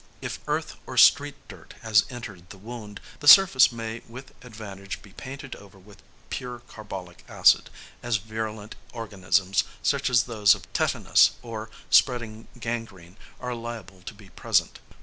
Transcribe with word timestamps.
If 0.19 0.39
earth 0.47 0.77
or 0.87 0.97
street 0.97 1.35
dirt 1.47 1.75
has 1.83 2.05
entered 2.09 2.49
the 2.49 2.57
wound, 2.57 2.99
the 3.19 3.27
surface 3.27 3.71
may 3.71 4.01
with 4.09 4.33
advantage 4.43 5.03
be 5.03 5.11
painted 5.13 5.55
over 5.57 5.77
with 5.77 6.01
pure 6.31 6.57
carbolic 6.61 7.23
acid, 7.29 7.69
as 8.01 8.17
virulent 8.17 8.73
organisms, 8.93 9.63
such 9.83 10.09
as 10.09 10.23
those 10.23 10.55
of 10.55 10.65
tetanus 10.73 11.33
or 11.43 11.69
spreading 11.91 12.47
gangrene, 12.59 13.15
are 13.39 13.53
liable 13.53 14.01
to 14.07 14.15
be 14.15 14.29
present. 14.29 14.79